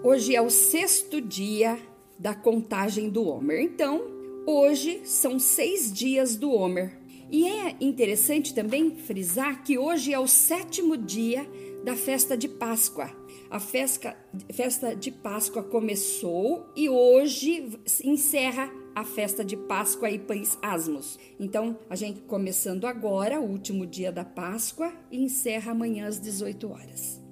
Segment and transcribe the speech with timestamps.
[0.00, 1.76] Hoje é o sexto dia
[2.16, 3.60] da contagem do Homer.
[3.60, 4.00] Então,
[4.46, 6.96] hoje são seis dias do Homer.
[7.28, 11.44] E é interessante também frisar que hoje é o sétimo dia
[11.84, 13.10] da festa de Páscoa.
[13.50, 14.16] A festa,
[14.52, 17.68] festa de Páscoa começou e hoje
[18.04, 21.18] encerra a festa de Páscoa e Pães Asmos.
[21.40, 26.70] Então, a gente começando agora, o último dia da Páscoa, e encerra amanhã às 18
[26.70, 27.27] horas.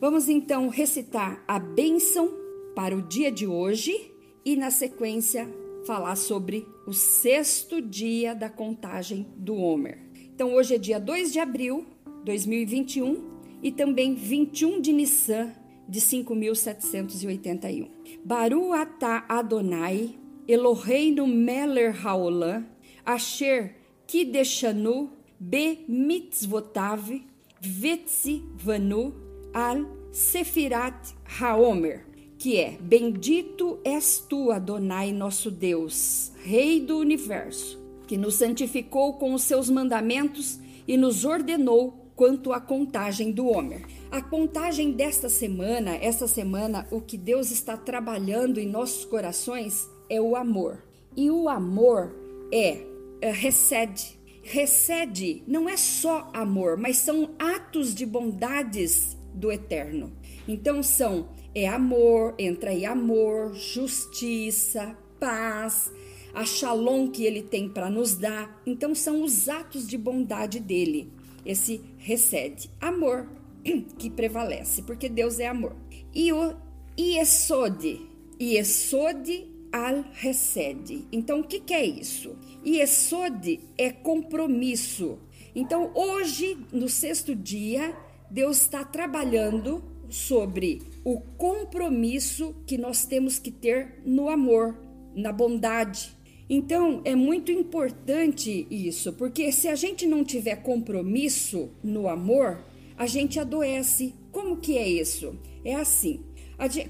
[0.00, 2.32] Vamos então recitar a bênção
[2.72, 4.12] para o dia de hoje
[4.44, 5.52] e, na sequência,
[5.84, 9.98] falar sobre o sexto dia da contagem do Homer.
[10.32, 11.84] Então, hoje é dia 2 de abril
[12.20, 13.24] de 2021
[13.60, 15.52] e também 21 de Nissan
[15.88, 17.90] de 5781.
[18.24, 20.14] Baru atah Adonai
[20.46, 22.64] Eloheinu Meller Haolam,
[23.04, 23.74] Asher
[24.06, 25.10] Kideshanu
[25.40, 27.20] Be Mitzvotav
[27.60, 32.06] Vetsi Vanu Al Sefirat Haomer,
[32.38, 39.34] que é: Bendito és tu, Adonai, nosso Deus, Rei do universo, que nos santificou com
[39.34, 43.84] os seus mandamentos e nos ordenou quanto à contagem do Homer.
[44.10, 50.20] A contagem desta semana, essa semana, o que Deus está trabalhando em nossos corações é
[50.20, 50.82] o amor.
[51.14, 52.14] E o amor
[52.52, 52.82] é,
[53.20, 54.18] é recede.
[54.42, 60.12] Recede não é só amor, mas são atos de bondades do eterno.
[60.46, 65.90] Então são é amor, entra aí amor, justiça, paz,
[66.34, 68.60] a shalom que ele tem para nos dar.
[68.66, 71.12] Então são os atos de bondade dele.
[71.44, 73.28] Esse recede, amor
[73.98, 75.74] que prevalece, porque Deus é amor.
[76.14, 76.54] E o
[76.98, 78.06] Iesode,
[78.40, 81.06] Iesode al recede.
[81.12, 82.36] Então, o que, que é isso?
[82.66, 85.18] Yesod é compromisso.
[85.54, 87.96] Então, hoje, no sexto dia,
[88.30, 94.78] Deus está trabalhando sobre o compromisso que nós temos que ter no amor,
[95.14, 96.16] na bondade.
[96.50, 102.64] Então, é muito importante isso, porque se a gente não tiver compromisso no amor,
[102.96, 104.14] a gente adoece.
[104.32, 105.38] Como que é isso?
[105.64, 106.24] É assim: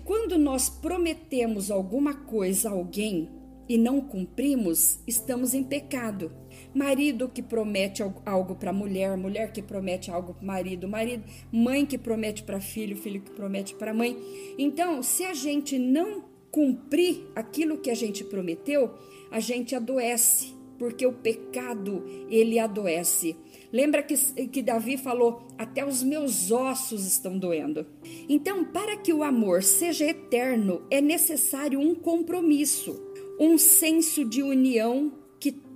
[0.05, 3.29] quando nós prometemos alguma coisa a alguém
[3.69, 6.31] e não cumprimos, estamos em pecado.
[6.75, 11.99] Marido que promete algo para mulher, mulher que promete algo para marido, marido, mãe que
[11.99, 14.17] promete para filho, filho que promete para mãe.
[14.59, 18.91] Então, se a gente não cumprir aquilo que a gente prometeu,
[19.31, 23.37] a gente adoece, porque o pecado ele adoece.
[23.73, 24.17] Lembra que,
[24.49, 27.87] que Davi falou: Até os meus ossos estão doendo.
[28.29, 32.99] Então, para que o amor seja eterno, é necessário um compromisso,
[33.39, 35.13] um senso de união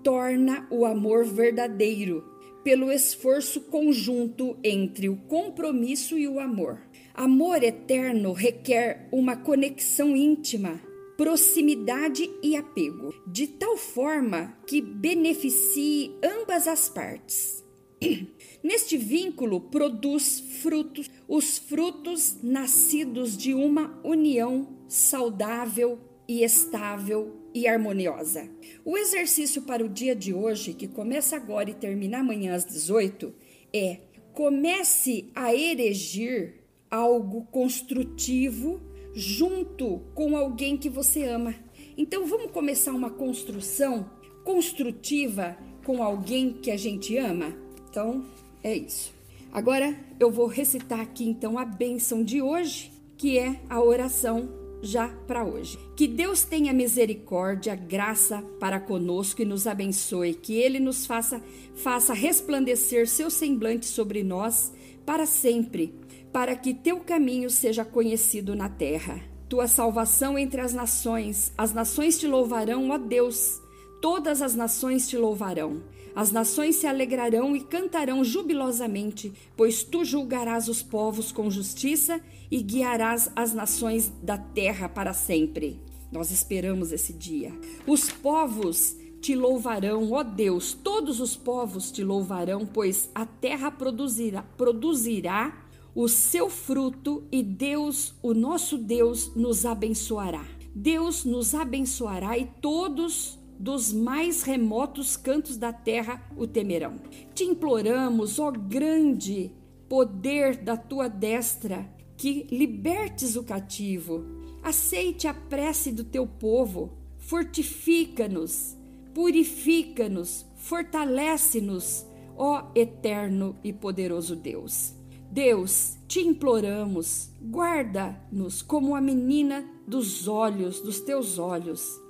[0.03, 2.25] torna o amor verdadeiro,
[2.63, 6.81] pelo esforço conjunto entre o compromisso e o amor.
[7.15, 10.81] Amor eterno requer uma conexão íntima,
[11.17, 17.65] proximidade e apego, de tal forma que beneficie ambas as partes.
[18.62, 25.99] Neste vínculo produz frutos, os frutos nascidos de uma união saudável
[26.29, 28.49] e estável e harmoniosa.
[28.85, 33.33] O exercício para o dia de hoje, que começa agora e termina amanhã às 18,
[33.73, 33.99] é
[34.33, 36.55] comece a erigir
[36.91, 38.81] algo construtivo
[39.15, 41.55] junto com alguém que você ama.
[41.97, 44.11] Então vamos começar uma construção
[44.45, 47.55] construtiva com alguém que a gente ama?
[47.89, 48.25] Então,
[48.62, 49.12] é isso.
[49.53, 55.09] Agora eu vou recitar aqui então a bênção de hoje, que é a oração já
[55.09, 55.78] para hoje.
[55.97, 61.41] Que Deus tenha misericórdia, graça para conosco e nos abençoe, que ele nos faça
[61.76, 64.72] faça resplandecer seu semblante sobre nós
[65.06, 65.94] para sempre,
[66.32, 69.20] para que teu caminho seja conhecido na terra.
[69.48, 73.60] Tua salvação entre as nações, as nações te louvarão, ó Deus.
[74.00, 75.82] Todas as nações te louvarão.
[76.15, 82.20] As nações se alegrarão e cantarão jubilosamente, pois tu julgarás os povos com justiça
[82.50, 85.81] e guiarás as nações da terra para sempre.
[86.11, 87.53] Nós esperamos esse dia.
[87.87, 94.43] Os povos te louvarão, ó Deus, todos os povos te louvarão, pois a terra produzirá,
[94.43, 95.64] produzirá
[95.94, 100.44] o seu fruto e Deus, o nosso Deus, nos abençoará.
[100.75, 107.00] Deus nos abençoará e todos dos mais remotos cantos da terra o temerão.
[107.34, 109.52] Te imploramos, ó grande
[109.88, 114.25] poder da tua destra, que libertes o cativo.
[114.62, 118.76] Aceite a prece do teu povo, fortifica-nos,
[119.12, 122.06] purifica-nos, fortalece-nos,
[122.37, 124.94] ó eterno e poderoso Deus.
[125.31, 132.00] Deus, te imploramos, guarda-nos como a menina dos olhos, dos teus olhos.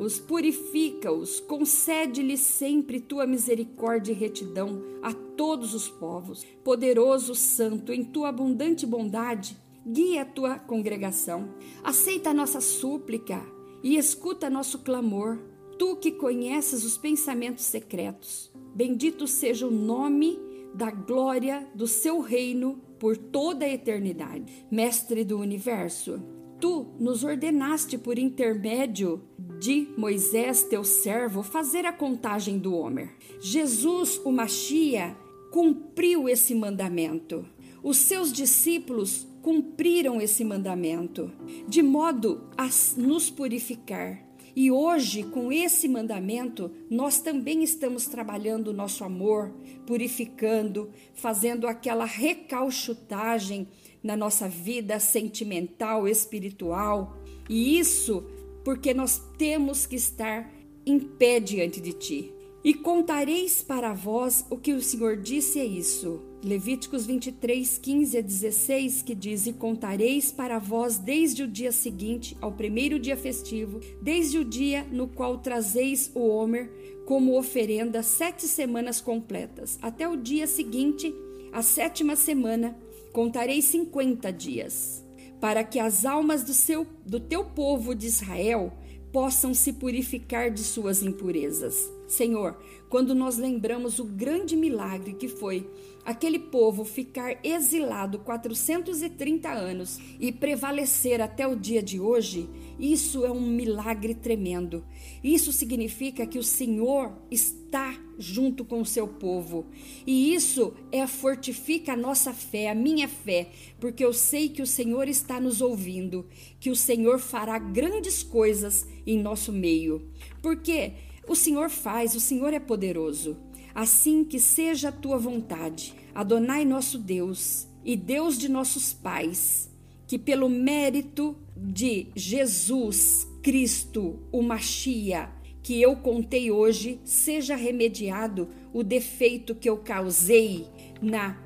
[0.00, 6.44] Abençoa-os, purifica-os, concede-lhes sempre tua misericórdia e retidão a todos os povos.
[6.64, 9.56] Poderoso Santo, em tua abundante bondade,
[9.86, 11.54] guia a tua congregação.
[11.84, 13.42] Aceita a nossa súplica
[13.82, 15.38] e escuta nosso clamor.
[15.78, 18.50] Tu que conheces os pensamentos secretos.
[18.74, 20.38] Bendito seja o nome
[20.74, 24.66] da glória do seu reino por toda a eternidade.
[24.70, 26.22] Mestre do universo,
[26.60, 29.22] tu nos ordenaste por intermédio
[29.58, 33.14] de Moisés, teu servo, fazer a contagem do Homer.
[33.40, 35.16] Jesus, o Machia,
[35.50, 37.44] cumpriu esse mandamento.
[37.82, 41.32] Os seus discípulos cumpriram esse mandamento,
[41.66, 48.72] de modo a nos purificar e hoje, com esse mandamento, nós também estamos trabalhando o
[48.72, 49.52] nosso amor,
[49.86, 53.68] purificando, fazendo aquela recalchutagem
[54.02, 57.16] na nossa vida sentimental, espiritual.
[57.48, 58.24] E isso
[58.64, 60.52] porque nós temos que estar
[60.84, 62.32] em pé diante de ti.
[62.62, 66.29] E contareis para vós o que o Senhor disse é isso.
[66.42, 72.34] Levíticos 23, 15 a 16, que diz: E contareis para vós desde o dia seguinte
[72.40, 76.70] ao primeiro dia festivo, desde o dia no qual trazeis o Homer
[77.04, 81.14] como oferenda sete semanas completas, até o dia seguinte,
[81.52, 82.74] a sétima semana,
[83.12, 85.04] contarei cinquenta dias,
[85.40, 88.72] para que as almas do, seu, do teu povo de Israel
[89.12, 91.99] possam se purificar de suas impurezas.
[92.10, 92.56] Senhor,
[92.88, 95.70] quando nós lembramos o grande milagre que foi
[96.04, 102.48] aquele povo ficar exilado 430 anos e prevalecer até o dia de hoje,
[102.80, 104.84] isso é um milagre tremendo.
[105.22, 109.66] Isso significa que o Senhor está junto com o seu povo.
[110.04, 114.66] E isso é fortifica a nossa fé, a minha fé, porque eu sei que o
[114.66, 116.26] Senhor está nos ouvindo,
[116.58, 120.10] que o Senhor fará grandes coisas em nosso meio.
[120.42, 120.92] Porque
[121.30, 123.36] o Senhor faz, o Senhor é poderoso.
[123.72, 129.70] Assim que seja a tua vontade, Adonai nosso Deus e Deus de nossos pais,
[130.08, 135.30] que pelo mérito de Jesus Cristo, o Machia,
[135.62, 140.66] que eu contei hoje, seja remediado o defeito que eu causei
[141.00, 141.40] na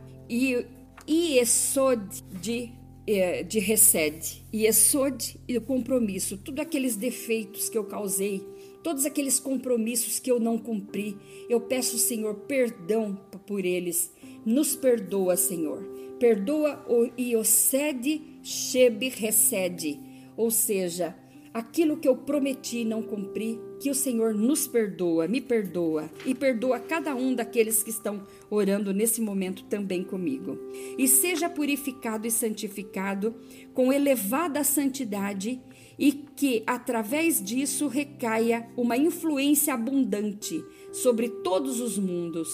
[1.06, 2.72] Iesod de,
[3.06, 8.53] eh, de Resed, Iesod e o compromisso, tudo aqueles defeitos que eu causei
[8.84, 11.16] todos aqueles compromissos que eu não cumpri.
[11.48, 14.12] Eu peço, Senhor, perdão por eles.
[14.44, 15.82] Nos perdoa, Senhor.
[16.20, 19.98] Perdoa o Iosede Shebe Recede,
[20.36, 21.16] ou seja,
[21.52, 26.78] aquilo que eu prometi não cumpri, que o Senhor nos perdoa, me perdoa e perdoa
[26.78, 30.58] cada um daqueles que estão orando nesse momento também comigo.
[30.98, 33.34] E seja purificado e santificado
[33.72, 35.60] com elevada santidade
[35.98, 42.48] e que através disso recaia uma influência abundante sobre todos os mundos,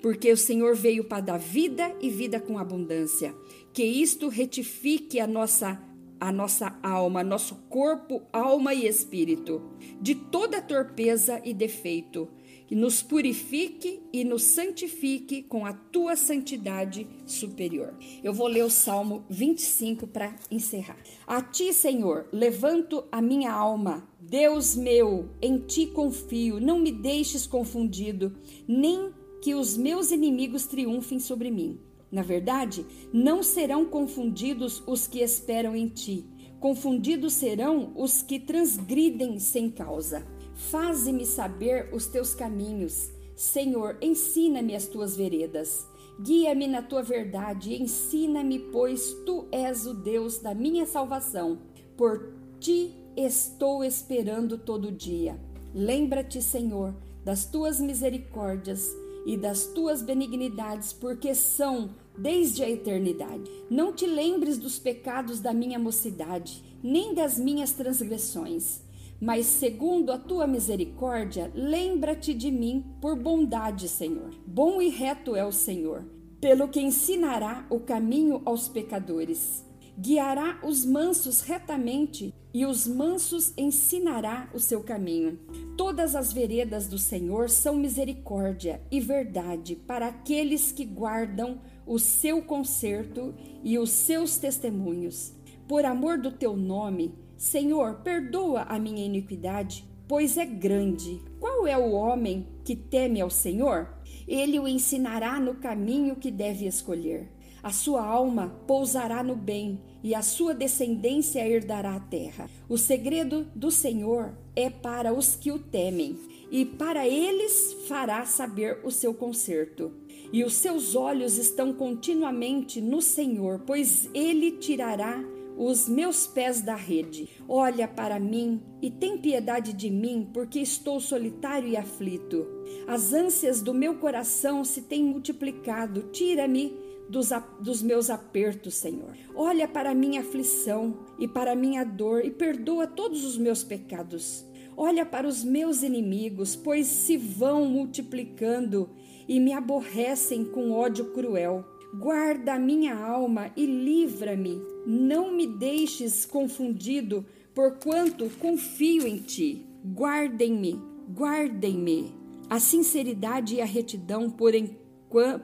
[0.00, 3.34] porque o Senhor veio para dar vida e vida com abundância.
[3.72, 5.80] Que isto retifique a nossa
[6.20, 9.60] a nossa alma, nosso corpo, alma e espírito
[10.00, 12.28] de toda torpeza e defeito
[12.72, 17.94] que nos purifique e nos santifique com a tua santidade superior.
[18.24, 20.96] Eu vou ler o Salmo 25 para encerrar.
[21.26, 24.08] A ti, Senhor, levanto a minha alma.
[24.18, 26.58] Deus meu, em ti confio.
[26.60, 28.34] Não me deixes confundido,
[28.66, 31.78] nem que os meus inimigos triunfem sobre mim.
[32.10, 36.24] Na verdade, não serão confundidos os que esperam em ti.
[36.58, 40.26] Confundidos serão os que transgridem sem causa.
[40.54, 43.10] Faze-me saber os teus caminhos.
[43.34, 45.86] Senhor, ensina-me as tuas veredas.
[46.20, 51.58] Guia-me na tua verdade ensina-me, pois tu és o Deus da minha salvação.
[51.96, 55.40] Por ti estou esperando todo dia.
[55.74, 56.94] Lembra-te, Senhor,
[57.24, 58.90] das tuas misericórdias
[59.24, 63.50] e das tuas benignidades, porque são desde a eternidade.
[63.70, 68.82] Não te lembres dos pecados da minha mocidade, nem das minhas transgressões
[69.22, 74.34] mas segundo a tua misericórdia, lembra-te de mim por bondade, Senhor.
[74.44, 76.04] Bom e reto é o Senhor,
[76.40, 79.64] pelo que ensinará o caminho aos pecadores.
[79.96, 85.38] Guiará os mansos retamente, e os mansos ensinará o seu caminho.
[85.76, 92.42] Todas as veredas do Senhor são misericórdia e verdade para aqueles que guardam o seu
[92.42, 95.32] conserto e os seus testemunhos.
[95.68, 101.20] Por amor do teu nome, Senhor, perdoa a minha iniquidade, pois é grande.
[101.40, 103.92] Qual é o homem que teme ao Senhor?
[104.28, 107.32] Ele o ensinará no caminho que deve escolher.
[107.60, 112.48] A sua alma pousará no bem e a sua descendência herdará a terra.
[112.68, 116.16] O segredo do Senhor é para os que o temem,
[116.48, 119.90] e para eles fará saber o seu conserto.
[120.32, 125.22] E os seus olhos estão continuamente no Senhor, pois ele tirará
[125.56, 127.28] os meus pés da rede.
[127.48, 132.46] Olha para mim e tem piedade de mim, porque estou solitário e aflito.
[132.86, 136.10] As ânsias do meu coração se têm multiplicado.
[136.12, 136.76] Tira-me
[137.08, 137.30] dos,
[137.60, 139.16] dos meus apertos, Senhor.
[139.34, 143.62] Olha para a minha aflição e para a minha dor e perdoa todos os meus
[143.62, 144.44] pecados.
[144.76, 148.88] Olha para os meus inimigos, pois se vão multiplicando
[149.28, 151.64] e me aborrecem com ódio cruel.
[151.94, 154.71] Guarda a minha alma e livra-me.
[154.86, 157.24] Não me deixes confundido,
[157.54, 159.66] porquanto confio em ti.
[159.84, 160.80] Guardem-me,
[161.14, 162.14] guardem-me.
[162.48, 164.76] A sinceridade e a retidão, porém,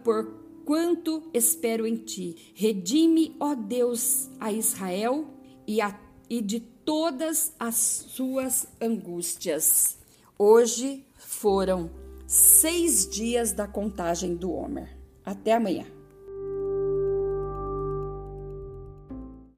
[0.04, 2.52] por quanto espero em ti.
[2.54, 5.26] Redime, ó Deus, a Israel
[5.66, 9.99] e, a, e de todas as suas angústias.
[10.38, 11.90] Hoje foram
[12.26, 14.97] seis dias da contagem do Homer.
[15.25, 15.98] Até amanhã.